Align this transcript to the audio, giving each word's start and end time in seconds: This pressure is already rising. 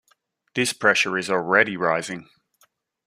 This 0.55 0.73
pressure 0.73 1.15
is 1.15 1.29
already 1.29 1.77
rising. 1.77 2.27